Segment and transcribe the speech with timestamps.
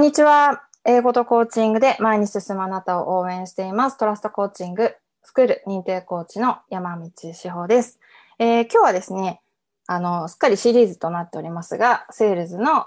[0.00, 0.62] こんにちは。
[0.86, 3.98] 英語とコーチングで前に進むあなたを応援しています。
[3.98, 8.00] トラストコーチングスクール認定コーチの山道志保です。
[8.38, 9.42] えー、今日はですね、
[9.86, 12.86] あの、すっかりシリーズとなっておりますが、 Sails の、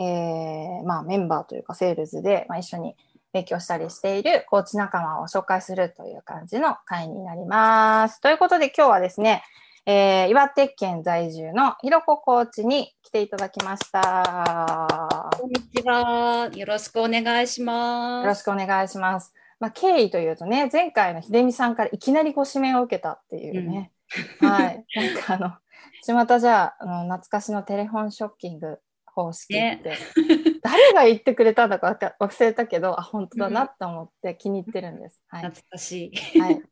[0.00, 2.96] えー、まあメンバーというか Sails で、まあ、一緒に
[3.34, 8.22] 勉強したりしているコーチ仲間を紹介するという感じの回になります。
[8.22, 9.42] ということで今日はですね、
[9.88, 15.30] えー、岩手県在住のひろこコーチに来ていただきました。
[15.38, 16.50] こんにちは。
[16.52, 18.24] よろしくお願いします。
[18.24, 19.32] よろしくお願いします。
[19.60, 23.92] まあ、経緯というとね、前回の秀美さんからいきなりご指名を受けたっていうね。
[24.42, 24.84] うん、はい。
[24.96, 29.98] なんかあの、巷じゃあの懐かしのテレフォンショッキング方式って、ね、
[30.62, 35.22] 誰が言ってくれたんだか忘れたけど、あ、本当だなって思って気に入ってるんです。
[35.28, 36.40] はい、懐かしい。
[36.40, 36.54] はい。
[36.56, 36.62] も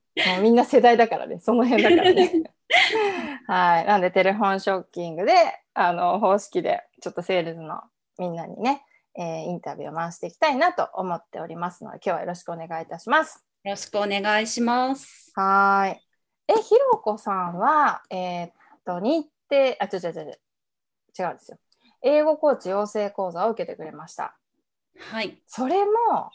[0.41, 2.54] うみんな世代だからね、その辺だからね。
[3.47, 3.87] はい。
[3.87, 5.33] なんで、テレフォンショッキングで、
[5.75, 7.83] あの、方式で、ちょっとセールスの
[8.19, 8.85] みんなにね、
[9.17, 13.45] えー、インタビューを回していきたいなと思っておりますので、今日はよろしくお願いいたします。
[13.65, 15.33] よろしくお願いします。
[15.35, 16.03] はい。
[16.49, 18.53] え、ひろこさんは、えー、っ
[18.85, 20.41] と、日程、あ、違う違う違う、
[21.19, 21.59] 違うんですよ。
[22.03, 24.37] 英語コーチ養成講座を受けてくれました。
[24.99, 25.41] はい。
[25.47, 26.31] それも、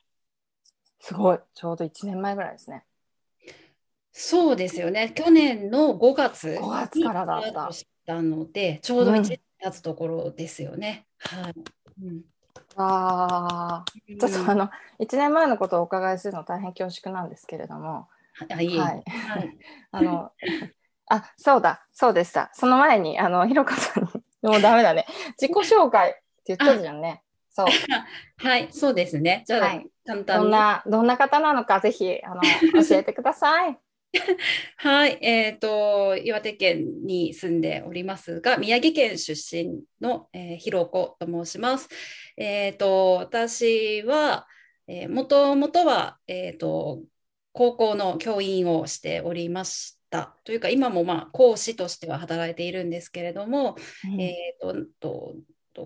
[0.99, 2.86] すごい、ちょうど1年前ぐらいですね。
[4.22, 5.14] そうですよね。
[5.16, 7.72] 去年の5月5月からだった。
[7.72, 11.06] したので、ちょうど1年経つところですよね。
[11.34, 11.53] うん、はい。
[12.03, 12.22] うん、
[12.76, 13.86] ああ、
[14.20, 18.09] ちょっとあの、1年前のことをお伺いするの大変恐縮なんですけれども。
[18.50, 18.78] はい。
[18.78, 19.03] はい、
[19.92, 20.31] あの、
[21.08, 22.50] あ、そうだ、そうでした。
[22.54, 24.09] その前に、あの、ひろかさんに、
[24.42, 25.06] もうダメだね。
[25.42, 27.23] 自己紹介って言ったじゃんね。
[27.50, 27.67] そう。
[28.45, 29.45] はい、そうですね。
[29.48, 30.44] じゃあ、はい、簡単に。
[30.44, 32.42] どんな、どんな方なのか、ぜひ、あの、
[32.86, 33.80] 教えてください。
[34.77, 41.89] はい、えーと、岩手県に住んでおりますが、宮城県出身の、えー、ひろこと申します。
[42.35, 44.47] えーと、私は、
[44.87, 47.03] えー、もともとは、えーと、
[47.53, 50.36] 高校の教員をしておりました。
[50.43, 53.75] というか、今も、まあ、講師としては働いているんですけれども、
[54.11, 55.36] うん、えーとと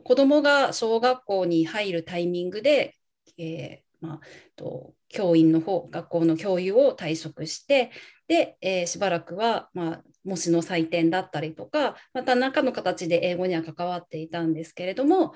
[0.02, 2.96] 子どもが小学校に入るタイミングで、
[3.38, 4.20] えーまあ、
[4.58, 7.90] と教員の方学校の教諭を退職して
[8.28, 15.34] で、えー、しばらくは、まあ、模試の採点だったりとかまた何かの形で英語には関わっていたんですけれども、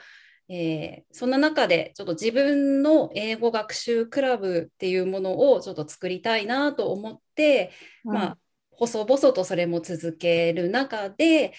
[0.50, 7.72] えー、そんな中でちょっと自分の英語学習クラブっていうものをちょっと作りたいなと思って、
[8.04, 8.38] うん、まあ
[8.72, 11.54] 細々とそれも続ける中で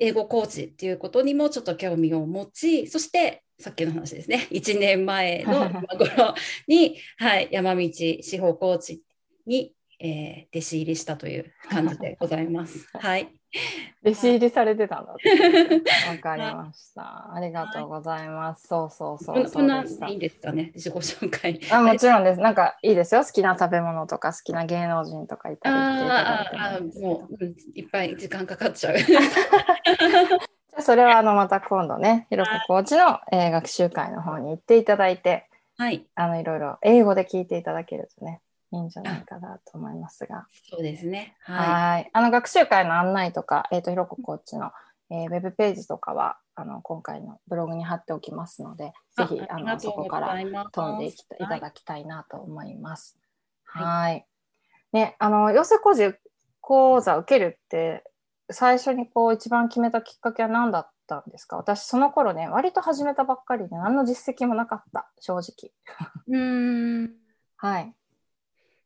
[0.00, 6.34] 英語コーチっていうことにもちょっと興味を持ちそしてさっきの話ですね1年前の今頃
[6.66, 9.02] に、はい、山道司法コーチ
[9.46, 12.88] にえー、弟子入りしたという感じでございます。
[12.94, 13.28] はい。
[14.04, 15.12] 弟子入りされてたんだ。
[15.12, 15.18] わ
[16.22, 17.34] かりました。
[17.34, 18.68] ありがとうございます。
[18.68, 20.70] そうそうそうそんないいですかね？
[20.74, 21.60] 自己紹介。
[21.72, 22.40] あ、もちろんです。
[22.40, 23.24] なんかいいですよ。
[23.24, 28.96] 好きな食べ物とか好きな芸能人とかいたりああ、もう、うん、いっぱい時間かかっちゃう。
[30.80, 38.40] それはあのまた今度ね、ひろこコーチの、えー、学習会の方に行っていただいて、はい、あのいろいろ英語で聞いていただけるとね、
[38.72, 40.46] いいんじゃないかなと思いますが。
[40.70, 41.36] そうですね。
[41.40, 42.10] はい。
[42.12, 44.70] あの、学習会の案内とか、えっ、ー、と、ひろこコーチの、
[45.10, 50.36] えー、ウェブページとかは、あの、今回のブログに貼っておきますので、ぜひ、あの、そこから
[50.70, 53.18] 飛んでいきいただきたいなと思います。
[53.64, 54.12] はい。
[54.12, 54.26] はい
[54.92, 56.14] ね、あの、養成講師
[56.60, 58.04] 講座受けるって、
[58.50, 61.56] 最初にこう、一番決めたきっかけは何だったんですか？
[61.56, 65.72] 私、その頃ね、割と始めたばっかりで、何の実績もなかった、正直。
[66.28, 67.12] うん。
[67.56, 67.94] はい。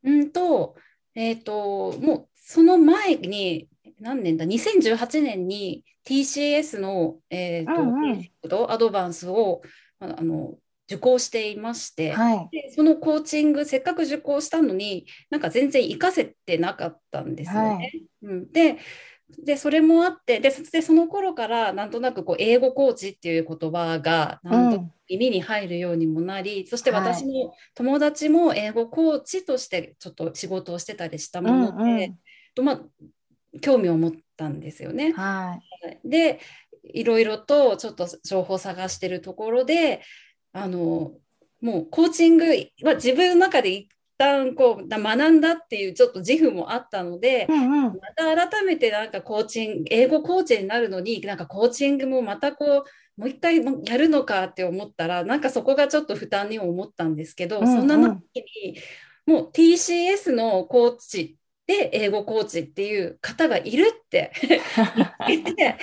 [0.05, 0.75] うんと、
[1.15, 3.69] えっ、ー、と、もうその前に、
[4.01, 9.63] 何年だ、2018年に TCS の、えーとうんうん、アドバンスを
[10.01, 10.57] あの
[10.87, 17.69] 受講していまして、はい、でそのコーチングせっかく受講したのになんか全然活かせてなかったんですよね。
[17.69, 18.79] はい、うん、で
[19.45, 32.19] でそれもあってででその頃からなんとなくこう英語コーチっていう言葉がなんと耳に入るようにもなり、うん、そして私の友達も英語コーチとしてちょっと仕事をしてたりしたもので、うんうん、
[32.55, 32.81] とまあ、
[33.61, 35.13] 興味を持ったんですよね。
[35.13, 35.59] は
[36.05, 36.41] い、で
[36.85, 40.03] いろいろとちょっと情報を探してるところで
[40.53, 41.13] あの
[41.61, 42.47] もうコーチング
[42.83, 43.87] は自分の中で
[44.19, 58.21] 旦こう学んだっていうちょっと自負もあったので、うんうん、また改めてなんかコーチング英語コーチになるのになんかコーチングもまたこうもう一回やるのかって思ったらなんかそこがちょっと負担に思ったんですけど、うんうん、そんな時
[58.65, 58.79] に
[59.27, 61.37] もう TCS のコーチ
[61.73, 64.31] で英語コーチっていう方がいるって
[65.27, 65.77] 言って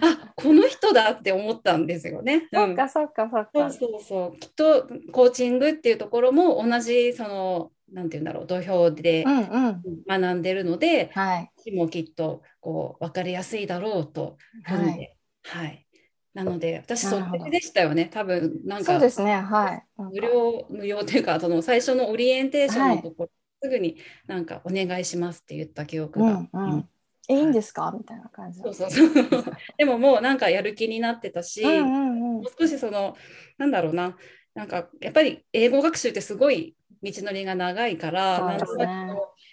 [0.00, 2.48] あこの人だって思ったんですよね。
[2.52, 3.70] そっかそっかそっか。
[3.70, 4.38] そうそうそう。
[4.38, 9.82] きっとコーチングっていうところも同じそのなんて言うんだろう土俵でうんうん。
[10.06, 11.50] 学んでるので、はい。
[11.56, 14.36] 私もきっとこう分かりやすいだろうと
[14.66, 15.86] 踏んで、はい。
[16.34, 18.08] なので私そっちでしたよね。
[18.12, 19.36] 多分なんかそうですね。
[19.36, 19.84] はい。
[19.96, 23.30] 無料無料というかその最初のオリエンテーションのところ、
[23.62, 23.96] すぐに
[24.26, 26.26] なんかお願いしますって言った記憶が。
[26.26, 26.88] うんうん。
[27.28, 27.94] え、いいんですか？
[27.96, 28.60] みたいな感じ。
[28.60, 29.10] そうそうそう。
[29.78, 32.44] でももうなんかやる気になってたし、うんうんうんもう。
[32.58, 33.16] 少しその
[33.58, 34.16] なんだろうな
[34.54, 38.58] なんかやっぱり英語学習ってすごい道のりが長いから、ね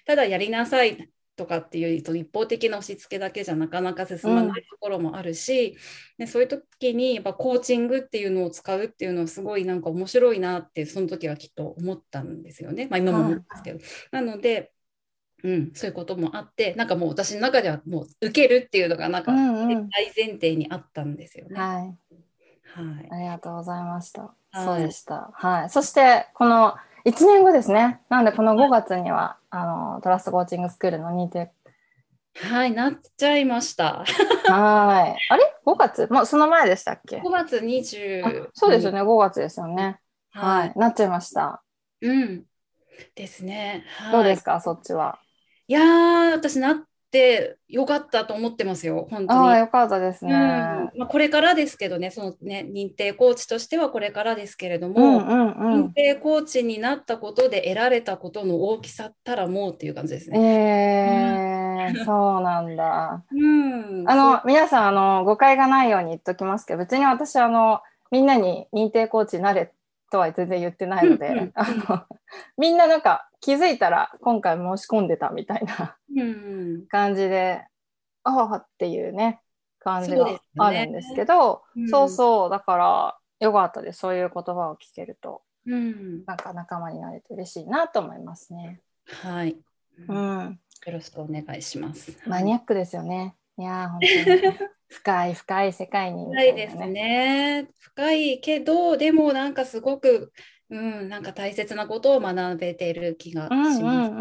[0.06, 5.78] ただやりなさいとかっていうと一方的な押し付けだけじゃなかなか進まないところもあるし、
[6.18, 12.88] でそういう時にやっぱコーチングっていうのを使うっていうのはすごいなんか面白いなってその時はきっと思ったんですよね。
[12.90, 13.80] まあ今も思うんですけど。
[14.12, 14.74] なので、
[15.44, 19.90] うん、そういうこともあってなんかもう私の中ではもう受けるっていうのがなんかうん大うん。
[20.16, 21.56] 前提にあったんですよね。
[21.56, 21.98] はい。
[22.64, 24.22] はいありがとうございました。
[24.24, 25.30] はいそうでした。
[25.34, 25.70] はい。
[25.70, 26.76] そして、この
[27.08, 28.02] 1年後ですね。
[28.10, 31.52] なので、この5月には、あの、トラストコーチングスクールの認定。
[32.36, 34.04] はい、なっちゃいました。
[34.46, 35.18] はい。
[35.30, 36.08] あれ ?5 月？
[36.12, 38.50] もうその前でしたっけ？5月あ20。
[38.54, 39.02] そうですよね。
[39.02, 40.00] 5月ですよね。
[40.32, 40.80] ははいい。。
[40.80, 41.64] なっちゃいました。
[42.02, 42.44] うん。
[43.16, 43.86] ですね。
[43.98, 44.62] はい、どうですか？
[44.62, 45.20] そっちは。
[45.68, 49.40] いやー、私なってよかったと思ってますよ、本当に。
[49.40, 50.38] ああ、よかったですうんね。
[50.98, 55.86] まあ、これからですけどね、そのね、認定コーチとしてはこれからですけれどうんも、うんうん。
[55.86, 61.94] 認定コーチになったことで得られたことの大きさったらもうっていう感じですね。
[61.94, 63.24] えー、そうなんだ。
[63.32, 64.10] うん。
[64.10, 67.82] あの、皆さん、あの、誤解がないように言っときますけど、別に私、あの、
[68.12, 69.72] みんなに認定コーチになれ
[70.10, 72.04] とは全然言ってないので、うんうんあの、
[72.58, 77.64] みんななんか気づいたら今回申し込んでたみたいなうん、感じで、
[78.24, 79.40] ああっていうね、
[79.80, 84.00] 感じがあるんですけど、うんそうそう、だから、よかったです。
[84.00, 86.26] そういう言葉を聞けると、うん。
[86.26, 88.82] なんか仲間になれて嬉しいなと思いますね。
[89.06, 89.58] はい。
[90.08, 90.60] うよん。
[90.88, 92.18] ろしくお願いします。
[92.26, 93.36] マニアックですよね。
[93.58, 94.58] いやー、本当に。
[94.90, 97.68] 深い深い世界にみたいな深いですね。
[97.78, 100.32] 深いけど、でもなんかすごく、
[100.70, 104.12] うん、なんか大切なことを学べている気がします。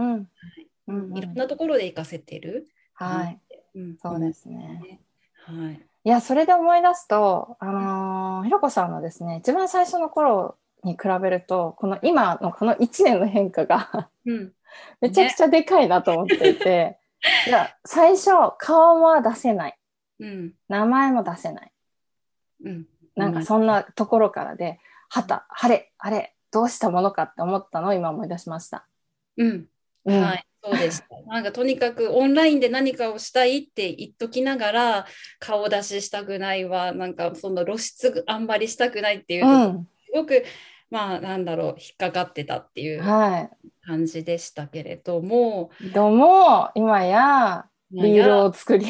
[0.89, 2.69] いろんなところで活かせてる。
[2.95, 3.41] はい。
[3.75, 5.01] うん、そうですね。
[5.45, 5.87] はい。
[6.05, 14.53] いや、それで思い出すと、あのーひろこさんのですね、一番最初の頃に比べると、この今のこの1年の変化がうん。
[15.01, 16.99] めちゃくちゃでかいなと思っていて、
[17.47, 19.79] いや、最初、顔も出せない。
[20.21, 20.55] うん。
[20.69, 21.73] 名前も出せない。
[22.65, 22.87] うん。
[23.17, 24.79] なんかそんなところからで、
[25.09, 28.89] はた、晴れ、あれ、どうしたものかって思ったのを今思い出しました。
[29.37, 29.69] うん。
[30.07, 30.47] うんはい。
[30.63, 31.07] そうでした。
[31.29, 35.07] なんかとにかくオンラインで何かをしたいって言っときながら、
[35.39, 39.89] 顔出ししたくないわ、なんかその露出あんまりしたくないっていうと、うん。
[40.07, 40.45] すごく、
[40.89, 43.51] まあなんだろう、引っかかってたっていうは
[43.85, 45.91] 感じでしたけれども、い。
[45.91, 48.87] どうも、今や、リールを作り、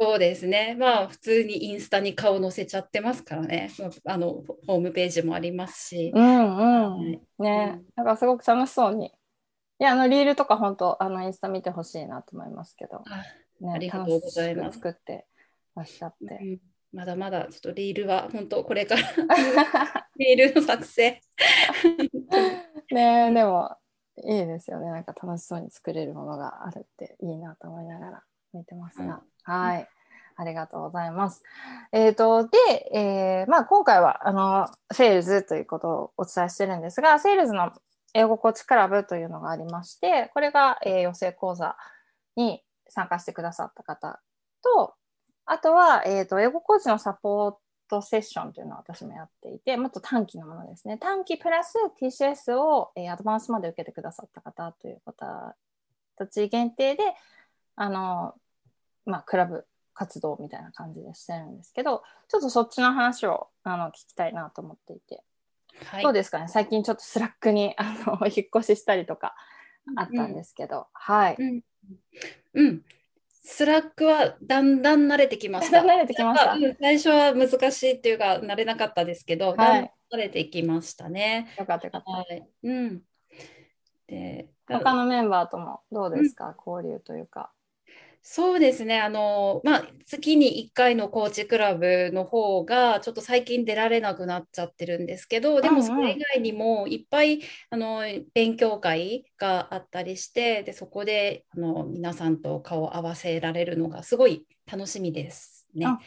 [0.00, 0.76] そうですね。
[0.78, 3.70] まあ普通にインスタに顔載せちゃってますからね。
[3.78, 6.10] まああのホームページもありますし。
[6.14, 6.98] うんうん。
[6.98, 9.08] はいね、なんかすごく楽しそうに。
[9.08, 15.26] いや、あの、リールとか本当、あの、インスタ見てほしいなと思いますけど、あね、ありがとうございます作って
[15.74, 16.38] らっしゃって。
[16.40, 16.58] うん
[16.92, 19.02] まだまだちょっとリールは本当これから
[20.18, 21.20] リールの作成。
[22.90, 23.76] ねでも、
[24.24, 24.90] いいですよね。
[24.90, 29.22] なんか楽しそうに作れるものがあるっていいなと思いながら見てますが。
[29.44, 29.88] はい。
[30.36, 31.42] ありがとうございます。
[31.92, 32.58] えっ、と、で、
[32.94, 37.72] えーまあ今回は、あの、 Sails ということをお伝えしてるんですが、 Sails の
[38.14, 41.76] 英語コーチクラブというのがありまして、これが、えー養成講座
[42.36, 44.20] に参加してくださった方
[44.62, 44.94] と、
[45.44, 47.54] あとは、えっ、と、英語コーチのサポー
[47.88, 50.96] トセッションというのを私もやっていて、もっと短期のものですね。
[50.96, 55.54] 短期プラス TCS を、えーアドバンスまで受けてくださった方という方
[56.16, 57.02] たち限定で、
[57.76, 58.34] あの、
[59.06, 65.22] まあ、クラブ活動みたいな感じでしてるんですけど、ちょっとそっちの話をあの聞きたいなと思っていて、
[65.84, 66.48] はいどうですかね？
[66.48, 69.34] 最近ちょっと Slack にあの 引っ越ししたりとか
[69.96, 71.36] あったんですけど、はい。
[71.38, 71.62] うん
[72.54, 72.84] うん。
[73.42, 75.80] Slack はだんだん慣れてきました。
[75.80, 81.48] 慣れてきましたうん最初は難しいっていうか慣れなかったですけど、いだんだん慣れてきましたね。
[81.58, 82.10] よかったよかった。
[82.10, 82.48] はい。
[82.62, 83.02] うん。
[84.06, 87.52] で、他のメンバーともどうですか、交流というか。
[88.22, 89.00] そうですね。
[89.00, 98.02] あの、まあ、月に1回のコーチクラブの方が、ちょっと最近出られなくなっちゃってるんですけど、でもそれ以外にもいっぱい、あの、
[98.34, 105.86] 勉強会があったりして、で、そこで、あの、皆さんと顔を合わせられるのがすごい楽しみですね。
[105.86, 105.98] あ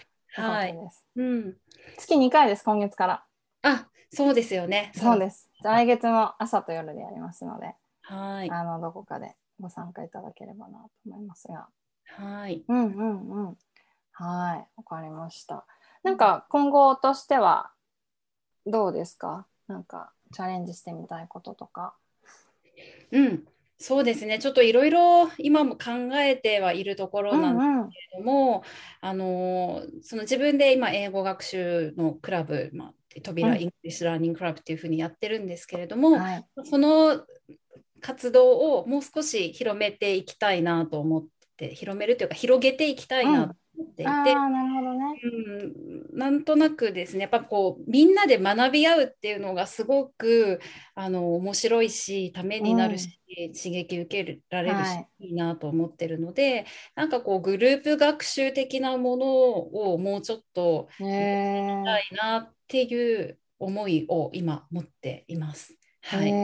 [0.44, 0.76] はい。
[1.16, 1.58] うん。
[1.98, 3.26] 月2回です、今月から。
[3.64, 4.92] あ、そうですよね。
[4.96, 5.50] そうです。
[5.64, 8.50] 来月も朝と夜でやりますので、はい。
[8.52, 11.68] あの、どこかでご参加いただければなと思いますが。
[12.06, 12.64] はい。
[12.68, 13.58] うんうんうん。
[14.12, 14.68] はい。
[14.78, 15.66] わかりました。
[16.04, 17.72] なんか、今後としては、
[18.66, 19.48] どうですか？
[19.68, 21.96] なんか、チャレンジしてみたいこととか。
[23.12, 23.46] うん。
[23.80, 24.40] そうですね。
[24.40, 27.90] ちょっといろいろ今も考えてはいるところなんですうんうん。
[27.90, 28.64] けれども、
[29.02, 32.94] あのその自分で今英語学習のクラブ、まあ、
[33.24, 36.46] 扉、うん English Learning Club っていうふうにやってるんですけれども、はい。
[36.64, 37.26] その
[38.00, 45.22] 活動をもう少し広めていきたいなと思って、広めるというか広げていきたいなと思っていて、ああ、なるほどね。
[46.12, 50.60] うん、なんとなくですね、やっぱこうみんなで学び合うっていうのがすごく
[50.96, 53.20] あの面白いし、ためになるし、
[53.56, 55.28] 刺激受けられるし、はい。
[55.28, 65.78] いいなと思ってるので、なんかこうグループ学習的なものをもうちょっとへえしたいなっていう思いを今持っています。
[66.04, 66.34] はい。
[66.34, 66.38] ち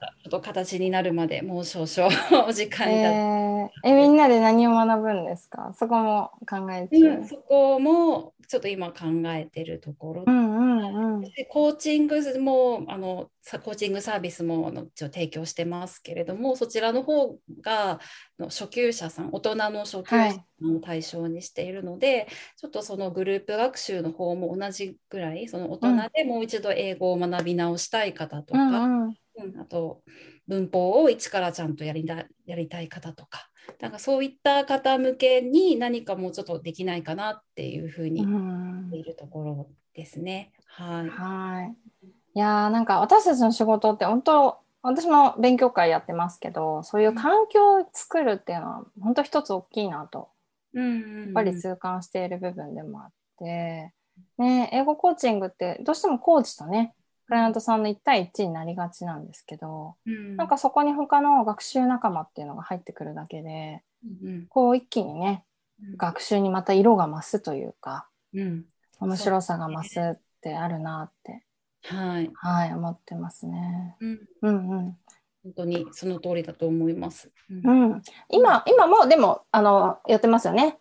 [0.00, 2.10] へょっと形になるまでもう少々
[2.48, 3.20] お時え間いただ
[3.84, 5.72] ええ、みんなで何を学ぶんですか？
[5.74, 7.08] そこも考え中。
[7.08, 11.20] うん、そこもちょっと今考えてるところうんうんうん。
[11.36, 13.30] でコーチングもあのさ
[13.62, 18.00] コーチングサービスも一応提供してますけれどもそちらの方が
[18.38, 22.26] の初級者さん大人の初級者さんを対象にしているので、
[22.56, 29.16] ちょっとそのグループ学習の方も同じぐらいその大人でもう一度英語を学び直したい方とうか、んうん。
[29.38, 30.02] うんあと
[30.48, 33.48] 文法を一からちゃんとやりだやりたい方とか。
[33.80, 38.26] なんかそういった方向けに何かもうちょっとできないかなっていうふうに
[38.92, 40.52] いるところですね。
[40.66, 41.10] はい。
[41.10, 42.15] はい。
[42.36, 50.28] いやーなんか私たちの仕事って本当私も勉強会やってますけどそういう環境を作るっていうのは本当一つ大きいなと
[50.74, 51.22] うんうんうん。
[51.22, 53.90] やっぱり痛感している部分でもあって、
[54.36, 60.36] ね、英語コーチングってどうしてもコーチとねクライアントさんの1対1になりがちなんですけどうん。
[60.36, 64.46] なんかそこに他の学習仲間っていうのが入ってくるだけでうん。
[64.50, 65.46] こう一気にね
[65.82, 65.96] うん。
[65.96, 68.66] 学習にまた色が増すというかうん。
[69.00, 71.46] 面白さが増すってあるなって
[71.88, 73.96] はい、はい思ってますね。
[74.00, 74.96] うん、うんうん
[75.44, 77.30] 本当にその通りだと思います。
[77.48, 80.78] うんうん、今、今もでもあのやってますよね。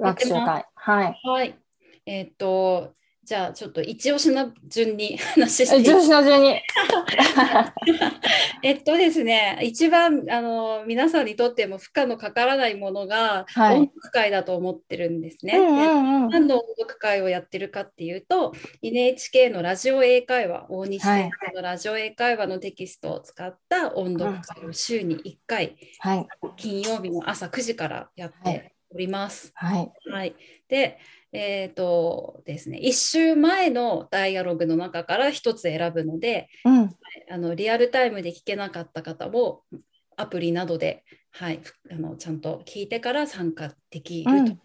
[0.00, 0.64] 学習会。
[0.74, 1.20] はい。
[1.24, 1.58] はい、
[2.06, 2.94] えーっと
[3.30, 6.60] じゃあちょっと一押しの順に話してえ重視の順に。
[8.64, 15.58] えっとですね、一番あの皆さんにとっても負荷のかからないものが、はい音読会だと思ってるんですね。
[15.58, 16.28] うんうんうん。
[16.30, 26.26] 何の音読会をやってるかっていうと NHK のラジオ英会話大西先生のラジオ英会話のテキストを使った音読会を週に1回はい。
[26.56, 29.52] 金曜日の朝9時からやっております。
[29.54, 29.92] はい。
[30.10, 30.34] はい、
[30.68, 30.98] で
[31.32, 36.90] えっ、とですね1週前のダイアログの中から1つ選ぶのでうん。
[37.30, 39.62] あのリアルタイムで聞けなかった方も
[40.16, 44.56] アプリなどで、はい、あのちゃんと聞いてから参加できると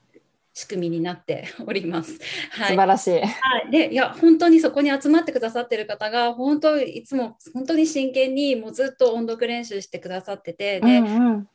[0.54, 2.18] 仕組みになっております。
[2.52, 3.12] はい素晴らしい。
[3.20, 3.20] は
[3.68, 11.48] い、でいや本当にそこに集まってくださってる方が本当いつも本当に真剣にもうずっと音読練習してくださっててで、うんうん。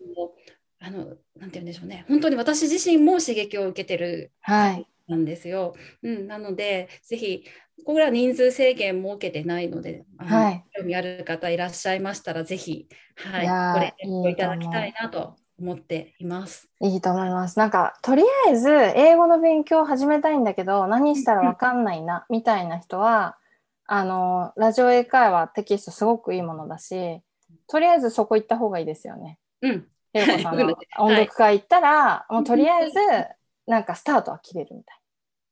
[0.80, 0.98] あの
[1.36, 4.86] なんて言うんでしょうね本当に私自身も刺激を受けてるはい。
[5.06, 5.74] なんですよ。
[6.02, 7.44] うん、なのでぜひ
[7.84, 16.70] ここら人数制限設けてないので、はい興味ある方いらっしゃいましたらぜひ、はいいやーご連絡をいただきたいなと思っています。
[16.80, 17.58] いいと思います。
[17.58, 23.36] なんか、とりあえず、英語の勉強を始めたいんだけど、何したらわかんないな、みたいな人は、
[23.84, 27.20] あの、ラジオ英会話テキストすごくいいものだし、
[27.66, 29.38] とりあえずそこ行った方がいいですよね。
[29.60, 32.98] うん、英子さんのはい音読会行ったら、もうとりあえず、
[33.66, 35.00] なんかスタートは切れるみたい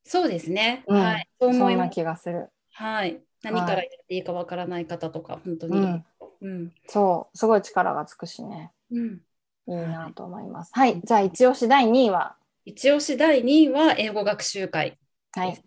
[0.04, 0.84] そうですね。
[0.88, 1.90] うんはい、そう思います。
[1.90, 2.48] 気がする。
[2.72, 6.04] はい、何からやっていいかわからない方とか本当に、うん。
[6.40, 8.72] うん、そう、すごい力がつくしね。
[8.90, 9.20] うん。
[9.68, 10.70] いいなと思います。
[10.72, 11.00] はい。
[11.04, 14.98] じゃあ、一押し第2位は、一押し第2位は英語学習会
[15.32, 15.62] はい。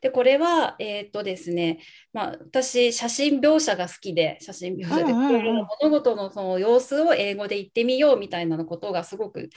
[0.00, 1.80] でこれは、えーっとですね、
[2.12, 5.66] まあ、私、写真描写が好きで、写真描写で、いうんうん。
[5.80, 9.50] 物事のその様子を英語で言ってみようみたいなことがすごく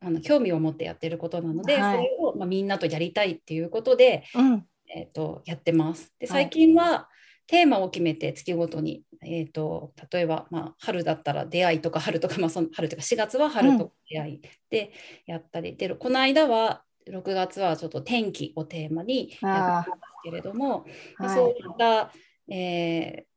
[0.00, 1.96] あの興味を持ってやってることなので、はい。
[1.96, 4.66] それを、まあ、みんなとやりたいっていうことで、うん。
[4.94, 6.12] えーっとやってます。
[6.18, 6.44] で、はい。
[6.44, 7.08] 最近は、
[7.46, 14.92] テーマを決めて月ごとに、えー、と例えば、まあ、春だったら出会いとか春とか、まあ、その春というか4月は春とか出会いで
[15.26, 20.84] やったり、でこの間は6月はちょっと天気をテーマにやってますけれども、
[21.20, 21.52] でそうはい。
[21.52, 22.12] いった、
[22.48, 23.34] えー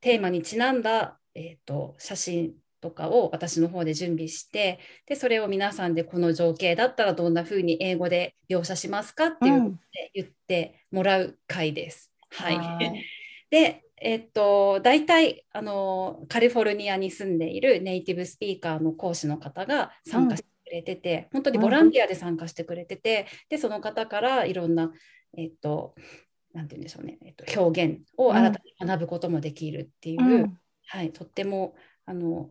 [0.00, 12.12] テーマにちなんだ、えー、と写真とかを私の方で準備してでそれを皆さんでこの情景だったらどんな風に英語で描写しますかっていうので言ってもらう回です。
[12.30, 13.04] はい、はい、
[13.50, 24.92] でえっと、大体あのカリフォルニアに住んでいるネイティブスピーカーの講師の方が参加してくれてて、うん、本当にボランティアで参加してくれてて、うん、でその方からいろんな、
[25.36, 25.94] えっと、
[26.52, 32.50] なんて言うんでしょうね、えっと、表現を新たに学ぶこともできるっていう、うん、はい、とってもあの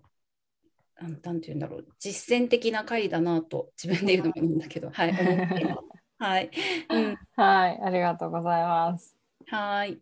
[1.02, 5.12] なんて言うんだろう実践的な回だなと自分で言うのもいいんだけど、はい。
[6.18, 6.50] はい、
[6.90, 9.18] うん、はい、ありがとうございます。
[9.48, 10.00] はい。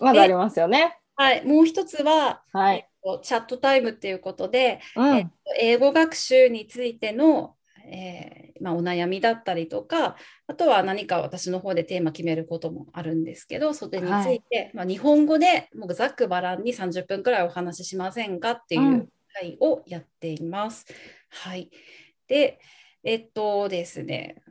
[0.00, 0.98] まだありますよね。
[1.16, 7.56] はい、もう一つは、はい、チャットタイムっていうことで、うん、えっと、英語学習についての、
[7.90, 20.86] えーまあ、お悩みだったりとか、あとは何か私の方でテーマ決めることもあるんですけど、それについて、はい、まあ、日本語でもうざっくばらんに30分くらいお話ししませんかっていう会をやっています。
[21.30, 21.70] はい。
[22.26, 22.60] で、
[23.04, 24.42] えっとですね、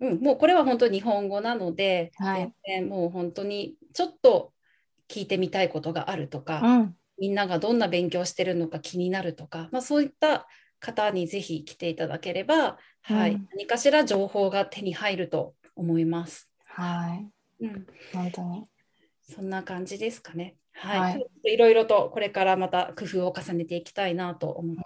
[0.00, 4.52] うん、もうこれは本当に日本語なので、はい、もう本当にちょっと
[5.08, 10.46] 聞いてみたいことがあるとか、うん、みんながどんな勉強してるのか気になるとか、まあ、そういった
[10.80, 12.78] 方にぜひ来ていただければ、
[13.10, 16.48] うん、はい、何かしら情報が手に入ると思います。
[16.66, 17.14] は
[17.60, 18.66] い、うん、本当に
[19.22, 20.56] そんな感じですかね。
[20.72, 24.82] はい、い、ろいろとこれからまた工夫を重ねていきたいなと思って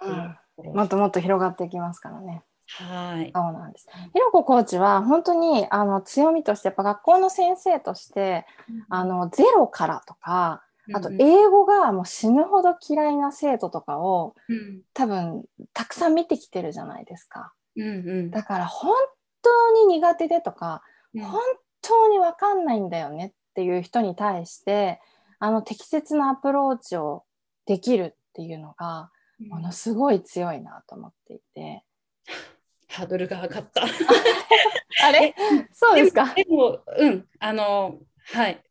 [0.65, 2.43] うん、もっともっと広がっていきますからね。
[2.67, 3.31] はい。
[3.33, 3.87] そうなんです。
[4.13, 17.53] ひろこコーチは本当にあの強みとしてやっぱ学校の先生として、うん、あのゼロからとか、あと英語がもう死ぬほど嫌いな生徒とかを、うん、多分たくさん見てきてるじゃないですか。
[17.75, 17.91] うんう
[18.23, 18.93] ん、だから本
[19.41, 21.41] 当に苦手でとか、うん、本
[21.81, 24.99] 当に分かんないんだよねっていう人に対して
[25.39, 27.23] あの適切なアプローチを
[27.65, 29.09] できるっていうのが
[29.47, 31.83] ものすごい強いなと思っていて。
[32.89, 33.83] ハードルが上がった。
[35.03, 35.33] あれ？
[35.71, 36.33] そうですか？
[36.35, 37.97] でも、うん、あの、
[38.33, 38.63] はい、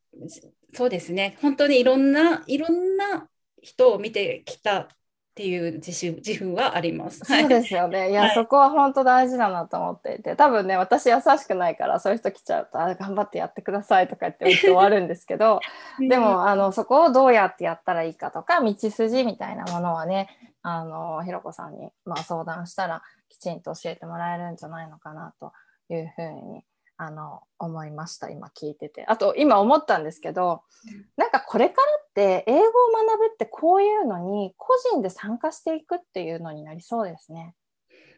[0.72, 1.36] そうですね。
[1.42, 3.28] 本当にいろんな、いろんな
[3.60, 7.20] 人を見てきたっていう自信自負はあります。
[7.24, 8.10] そうですよね。
[8.10, 15.60] いや、はい、そこは本当大事だなと思っていて、多分ね、私優しくないから、そういう人来ちゃうと、あ頑張ってやってくださいとか言って言って終わるんですけど、
[15.98, 20.28] でも、あの、そこをどうやってやったらいいかとか、道筋みたいなものはね、
[20.62, 25.52] あの、ひろこさんに、まあ、相談したら、きちんと教えてもらえるんじゃないのかなと
[25.88, 26.64] いうふうに
[27.06, 29.04] あの思いました今聞いてて。
[29.06, 30.62] あと今思ったんですけど
[31.16, 32.62] なんかこれからって英語を
[33.06, 37.54] 学ぶってこういうのに個人で参加していくっていうのになりそうですね。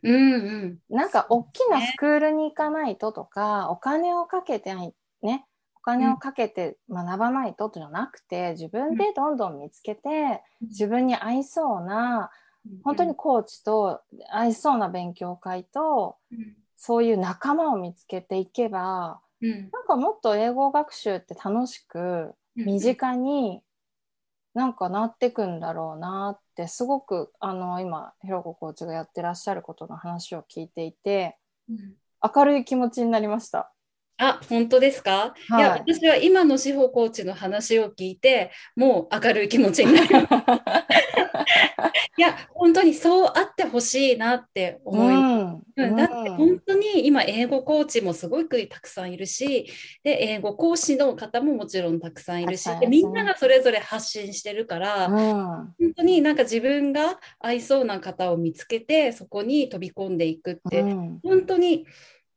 [0.02, 4.92] うんうん、なんか大きなスクールに行かないととか、お金をかけてね
[5.74, 12.30] お金をかけて学ばないとじゃなくて自分でどんどん見つけて自分に合いそうな
[12.82, 16.54] 本当にコーチと合いそうな勉強会と、うん、
[16.86, 23.62] そういう仲間を見つけていけば、うん、なんかもっと英語学習って楽しく身近に
[24.52, 31.38] なんかなってくんだろうなってすごくあの今ひろこコーチがやってらっしゃることの話を聞いていて、
[31.70, 33.72] うん、明るい気持ちになりました。
[34.18, 40.26] あ、本当ですか、はい、いや、私は今の志保コーチの話を聞いて、もう明るい気持ちになります。
[42.16, 45.14] いや、本当にそうあってほしいなって思い。
[45.76, 49.66] うん、だって本当に今、英語コーチもすごくたくさんいるし、
[50.02, 61.86] で、英語講師の方ももちろんたくさんいるし、でみんながそれぞれ発信してるから、うん、本当になんか自分が合いそうな方を見つけて、そこに飛び込んでいくって、うん、本当に、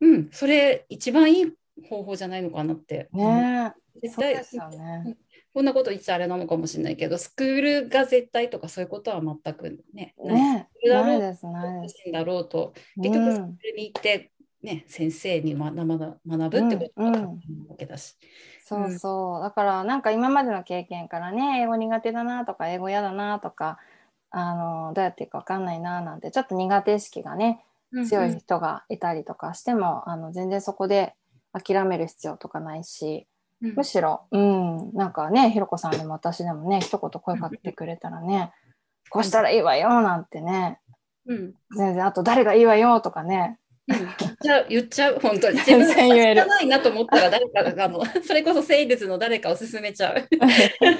[0.01, 1.53] うん、それ一番いい
[1.87, 3.09] 方法じゃないのかなって。
[3.13, 3.73] ね。
[4.01, 5.17] 絶対ですよね。
[5.57, 11.19] こんなこと言っちゃあれなのかもしれないけど、スクールが絶対とかそういうことは全くね、ねない。
[11.19, 11.95] ですないです。
[12.13, 17.35] だろうと、結局スクールに行って、ね、先生に学学ぶってことがわ
[17.75, 18.17] けだし。
[18.63, 23.79] そうそう、だからなんか今までの経験からね、英語苦手だなとか、英語嫌だなとか、
[24.29, 27.65] あのどうやっていいか分かんないななんて、ちょっと苦手意識がね、
[28.07, 31.15] 強い人がいたりとかしても、うんうん、あの全然そこで
[31.51, 33.25] 諦める必要とかないし、
[33.61, 38.51] うん、むしろ、うん、なんかね、ひろこさんでも私でもね、一言声かけてくれたらね、
[39.09, 40.79] こうしたらいいわよなんてね、
[41.25, 45.59] うん、全然、あと誰がいいわよとかね、うん、言っちゃう、言っちゃう、本当に。
[45.63, 46.45] 全然言える。
[46.45, 50.27] ないなと思ったら誰かが、あの、それこそセールスの誰かを勧めちゃう。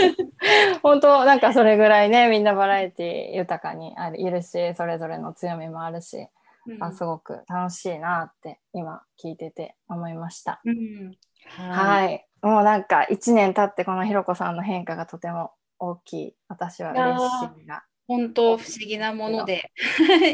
[0.81, 6.27] 本当、なんかそれぐらいね、みんなバラエティ豊かにあるいるし、それぞれの強みもあるし、
[6.65, 10.61] うん、あすごく楽しいなって今聞いてて思いました。
[10.63, 11.11] うん、
[11.55, 19.69] はい、もうなんか1年経ってこのひろこさんの変化がとても大きい私は嬉しいが本当不思議なもので。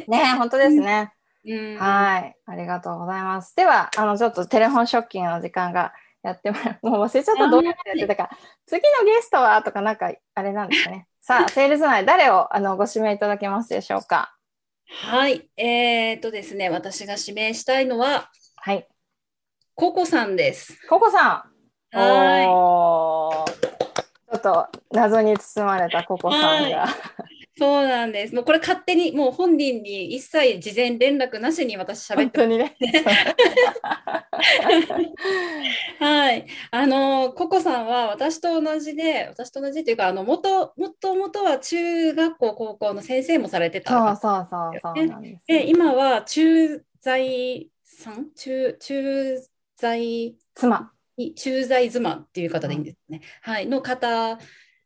[0.08, 1.12] ね、本当ですね。
[1.46, 2.36] うん、はい。
[2.46, 3.56] ありがとうございます。
[3.56, 6.88] では、あの、ちょっとテレフォンショッキングの時間がやってもらう。
[6.88, 7.50] もう忘れちゃった。
[7.50, 8.30] どうやってやってたか。
[8.68, 11.08] 次のゲストはとか、なんか、あれなんですかね。
[11.20, 14.36] さあ、セールス内、誰をあのご指名いただけますでしょうか。
[14.88, 15.50] はい。
[15.58, 18.88] えー、っとですね、私が指名したいのは、はい。
[19.76, 20.78] ココさんです。
[20.88, 21.48] ココさ
[21.94, 21.98] ん。
[21.98, 26.86] はおーちょっと謎に包まれたココさんが。
[26.86, 26.88] い。
[27.58, 28.36] そうなんです。
[28.36, 32.76] もうこれ勝手に、もう本人に一切事前連絡なしに私喋って本当にね。
[36.00, 36.48] はい。
[36.72, 44.58] あの、ココさんは私と同じで、私と同じっていうか、あの、もと、もともとは中学校、高校の先生もされてたそう方そうそ
[44.92, 45.46] うそうなんです。
[45.48, 49.38] で、今は駐在さん駐、駐
[49.84, 50.92] 在、妻。
[51.36, 53.22] 駐在妻っていう方でいいんですね。
[53.42, 53.68] はい。
[53.68, 54.40] の方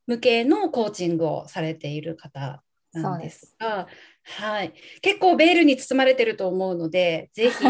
[0.07, 3.88] 向けのコーチングをされている方なんですが、
[4.23, 4.73] はい。
[5.01, 7.55] 結構ベールに包まれてると思うので、ぜひ、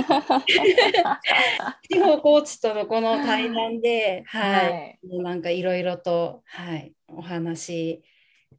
[1.89, 4.97] 地方コーチとのこの対談で、はい。
[5.03, 5.07] い。
[5.07, 8.01] もうなんかいろいろと、はい、お話、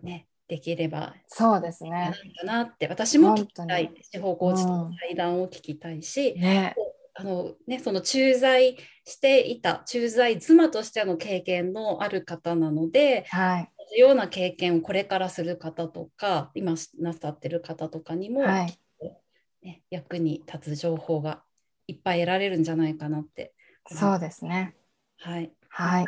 [0.03, 2.17] ね、できればそうですなね。
[2.25, 6.75] いかなって、私も聞きたい、地方コーチとの対談を聞きたいし、ね。
[7.19, 13.73] あのね、その駐在していた、駐在妻としての経験のある方なので、はい。
[13.77, 18.79] 同じような経験をこれからする方とか、今なさってる方とかにも、はい。
[19.63, 21.43] ね、役に立つ情報が
[21.89, 23.53] いっぱい得られるんじゃないかなって。
[23.89, 24.77] そうですね。
[25.19, 25.53] はい。
[25.71, 26.07] はい。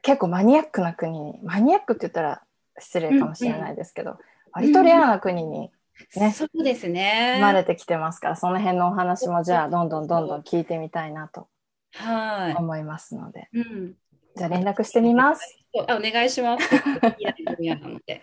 [0.00, 2.42] 結構マニアックな国に、マニアックって言ったら
[2.78, 4.16] 失礼かもしれないですけど、
[4.52, 5.70] 割とレアな国に
[6.16, 7.34] ねそうですね。
[7.36, 11.48] 生まれてきてますから、その辺のお話もじゃあどんどんどんどん聞いてみたいなと
[11.94, 12.54] はい。
[12.54, 13.94] 思いますので、うん。
[14.36, 15.58] じゃあ連絡してみます。
[15.88, 16.68] あお願いします。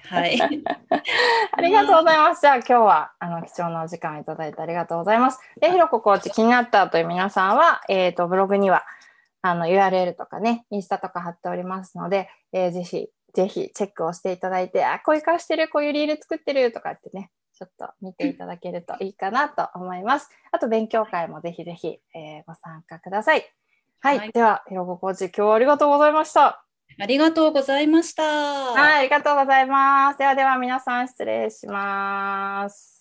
[0.07, 0.39] はい。
[1.51, 2.41] ありがとうございます。
[2.41, 5.39] じゃあ今日はあの貴重なお時間をいただいてありがとうございます。
[5.59, 8.83] で、ひろこコーチ気になったという皆さんは、えっ、と、ブログには
[9.41, 20.29] あの URL とかね、インスタとか貼っておりますので、えーぜひ、ぜひチェックをしていただいて、あ、こういう顔してる、こういうリール作ってるとかってね、ちょっと見ていただけるといいかなと思います。
[20.51, 23.45] あと、勉強会もぜひぜひ、えーご参加ください。
[23.99, 24.19] はい。
[24.19, 26.63] はいでは、ひろこコーチ、今日はありがとうございました。
[26.99, 28.23] ありがとうございました。
[28.23, 30.19] はい、ありがとうございます。
[30.19, 32.92] ではでは皆さん失礼します。